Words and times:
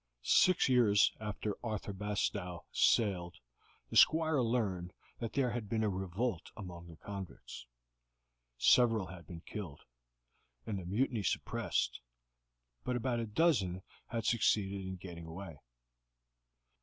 Six 0.23 0.67
years 0.67 1.13
after 1.19 1.55
Arthur 1.63 1.93
Bastow 1.93 2.65
sailed 2.71 3.35
the 3.91 3.95
Squire 3.95 4.41
learned 4.41 4.93
that 5.19 5.33
there 5.33 5.51
had 5.51 5.69
been 5.69 5.83
a 5.83 5.89
revolt 5.89 6.49
among 6.57 6.87
the 6.87 6.95
convicts; 6.95 7.67
several 8.57 9.05
had 9.05 9.27
been 9.27 9.41
killed, 9.41 9.81
and 10.65 10.79
the 10.79 10.85
mutiny 10.85 11.21
suppressed, 11.21 12.01
but 12.83 12.95
about 12.95 13.19
a 13.19 13.27
dozen 13.27 13.83
had 14.07 14.25
succeeded 14.25 14.87
in 14.87 14.95
getting 14.95 15.27
away. 15.27 15.59